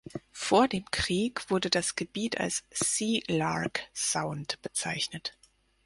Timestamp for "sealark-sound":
2.73-4.59